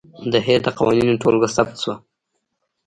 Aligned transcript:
د 0.31 0.33
هیر 0.45 0.59
د 0.65 0.69
قوانینو 0.77 1.19
ټولګه 1.21 1.49
ثبت 1.55 1.75
شوه. 1.83 1.95